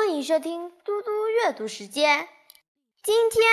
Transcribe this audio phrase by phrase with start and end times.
[0.00, 2.26] 欢迎收听嘟嘟阅读时间。
[3.02, 3.44] 今天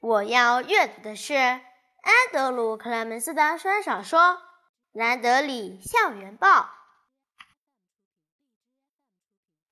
[0.00, 1.60] 我要阅读的是安
[2.32, 4.18] 德鲁·克莱门斯的双小说
[4.92, 6.48] 《兰德里校园报》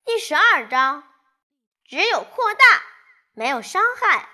[0.05, 1.03] 第十二章：
[1.85, 2.83] 只有扩大，
[3.33, 4.29] 没有伤害。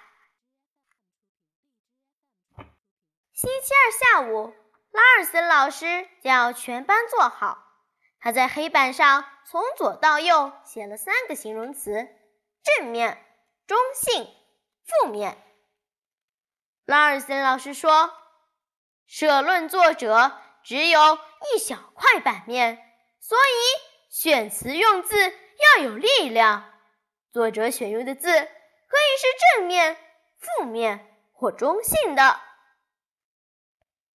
[3.31, 4.53] 星期二下午，
[4.91, 7.65] 拉尔森老师叫全班坐好。
[8.27, 12.09] 他在黑板上从左到右写了三个形容词：
[12.61, 13.25] 正面、
[13.65, 14.27] 中性、
[14.83, 15.41] 负面。
[16.83, 18.13] 拉尔森老师说
[19.07, 21.17] ：“社论作者只有
[21.53, 22.77] 一小块版面，
[23.21, 25.15] 所以选词用字
[25.77, 26.69] 要有力量。
[27.31, 29.95] 作者选用的字可以是正面、
[30.37, 32.23] 负面或中性的。”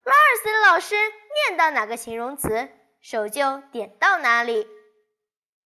[0.02, 2.74] 拉尔森老师念到哪个形容词？
[3.00, 4.66] 手就点到哪里。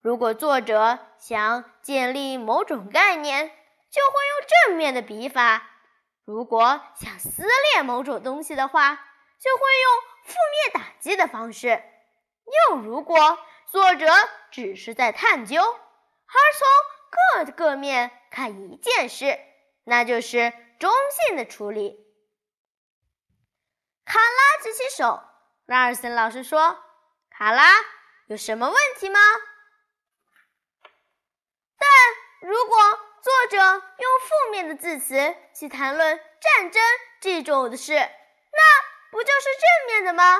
[0.00, 5.62] 如果作者想建立某种概念，就会用正面的笔法；
[6.24, 11.82] 如果想撕裂某种东西的话，就会用负面打击的方式。
[12.70, 14.06] 又如果作者
[14.52, 16.36] 只是在探究，而
[17.42, 19.38] 从各个面看一件事，
[19.82, 20.92] 那就是中
[21.26, 21.98] 性的处理。
[24.04, 25.20] 卡拉举起手，
[25.64, 26.78] 拉尔森老师说。
[27.38, 27.70] 好啦，
[28.28, 29.20] 有什么问题吗？
[31.76, 32.78] 但如果
[33.22, 36.82] 作者用负面的字词去谈论战争
[37.20, 40.38] 这种的事，那不就是正面的吗？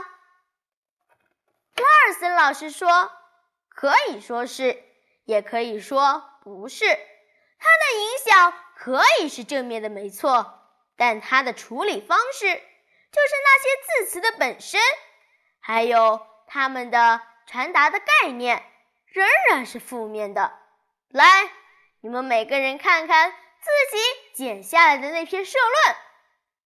[1.75, 3.13] 拉尔森老师说
[3.69, 4.83] ：“可以说是，
[5.27, 6.87] 也可以说不是。
[6.87, 10.63] 它的影响可以是正面的，没错。
[10.97, 13.69] 但它的处理方式，就是那些
[14.07, 14.81] 字词的本身，
[15.61, 18.65] 还有。”他们的传达的概念
[19.07, 20.59] 仍然是负面的。
[21.09, 21.25] 来，
[22.01, 24.03] 你们每个人看看自己
[24.35, 25.97] 剪下来的那篇社论，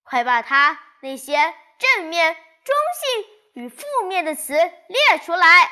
[0.02, 5.70] 快把它那些正面、中性与负面的词列出来。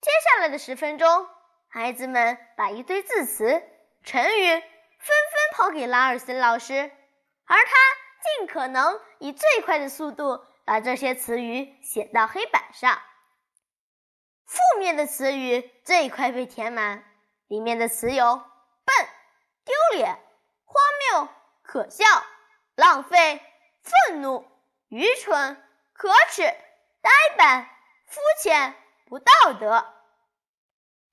[0.00, 1.28] 接下来的十分钟，
[1.68, 3.62] 孩子们把一堆字词、
[4.04, 6.74] 成语纷纷抛给拉尔森老师，
[7.46, 7.72] 而他
[8.38, 10.44] 尽可能以最快的速度。
[10.66, 13.00] 把这些词语写到黑板上。
[14.44, 17.04] 负面的词语最快被填满，
[17.46, 19.08] 里面的词有笨、
[19.64, 20.18] 丢脸、
[20.64, 20.82] 荒
[21.12, 21.28] 谬、
[21.62, 22.04] 可笑、
[22.74, 23.40] 浪费、
[23.82, 24.44] 愤怒、
[24.88, 25.56] 愚蠢、
[25.92, 27.68] 可耻、呆板、
[28.06, 28.74] 肤浅、
[29.06, 29.94] 不道德。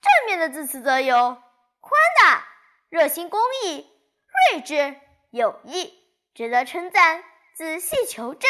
[0.01, 1.41] 正面的字词则有
[1.79, 2.47] 宽大、
[2.89, 3.87] 热心公益、
[4.51, 4.99] 睿智、
[5.29, 5.93] 友谊、
[6.33, 8.49] 值得称赞、仔细求证。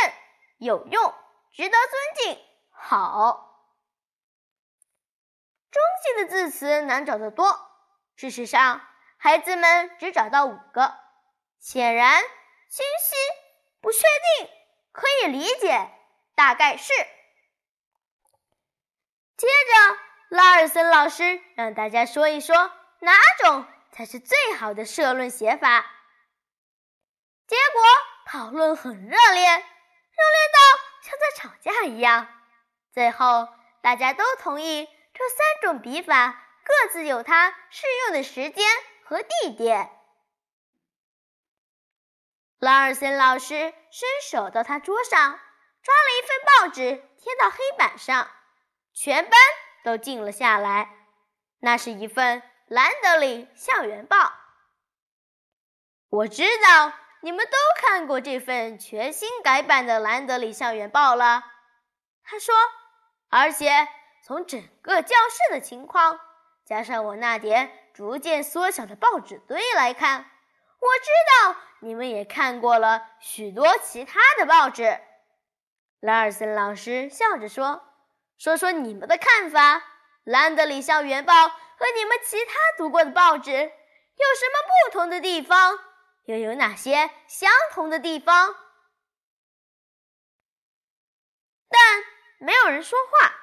[0.58, 1.14] 有用，
[1.52, 3.50] 值得尊敬，好。
[5.72, 7.60] 中性的字词难找得多。
[8.16, 8.82] 事实上，
[9.18, 10.96] 孩子们只找到五个。
[11.60, 13.16] 显然，清晰，
[13.82, 14.00] 不确
[14.38, 14.50] 定，
[14.92, 15.90] 可以理解，
[16.36, 16.94] 大概是。
[19.38, 19.98] 接着，
[20.30, 25.86] 拉尔森老师让大家说一说哪种才是最好的社论写法。
[27.48, 27.84] 结果
[28.26, 29.66] 讨论很热烈。
[30.16, 30.60] 热烈到
[31.02, 32.28] 像在吵架一样，
[32.92, 33.50] 最后
[33.82, 38.66] 大家都同意这三种笔法各自有它适用的时间
[39.06, 39.92] 和地点。
[42.60, 45.40] 拉尔森老师伸手到他桌上，
[45.82, 48.32] 抓了一份报纸贴到黑板上，
[48.94, 49.34] 全班
[49.84, 50.96] 都静了下来。
[51.60, 54.18] 那是一份《兰德里校园报》。
[56.10, 57.03] 我知道。
[57.24, 61.42] 你们都看过这份全新改版的《兰德里校园报》了，
[62.22, 62.54] 他说。
[63.30, 63.88] 而且
[64.26, 66.20] 从整个教室的情况，
[66.66, 70.20] 加上我那叠逐渐缩小的报纸堆来看，
[70.80, 75.00] 我知道你们也看过了许多其他的报纸。
[76.02, 77.82] 拉尔森老师笑着说
[78.38, 79.78] ：“说说你们的看法，
[80.26, 85.80] 《兰德里校园报》和你们其他读过的报纸有什么不同的地方？”
[86.26, 88.56] 又有哪些相同的地方？
[91.70, 92.04] 但
[92.40, 93.36] 没有人说话。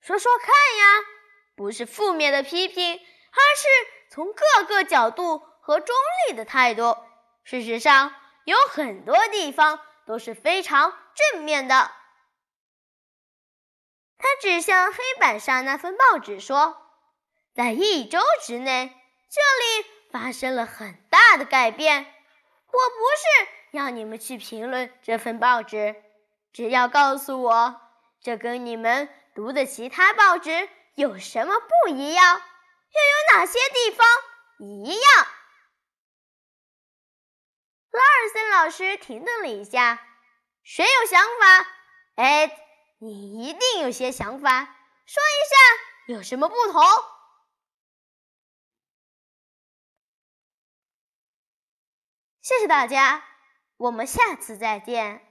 [0.00, 1.06] 说说看呀，
[1.54, 3.68] 不是负面的批评，而是
[4.10, 5.94] 从各个角度和中
[6.26, 6.96] 立的态度。
[7.44, 10.96] 事实上，有很多地方都是非常
[11.32, 11.92] 正面的。
[14.18, 16.90] 他指向黑板上那份报纸说
[17.54, 18.96] ：“在一周之内，
[19.28, 22.02] 这里。”发生了很大的改变。
[22.02, 25.96] 我不是要你们去评论这份报纸，
[26.52, 27.80] 只要告诉我
[28.20, 32.36] 这跟你们读的其他报纸有什么不一样？
[32.36, 34.06] 又有哪些地方
[34.58, 35.26] 一样？
[37.90, 39.98] 拉尔森老师停顿了一下，
[40.62, 41.66] 谁有想法？
[42.16, 42.50] 哎，
[42.98, 44.62] 你一定有些想法，
[45.06, 46.82] 说一下有什么不同？
[52.52, 53.24] 谢谢大家，
[53.78, 55.22] 我们下次再见。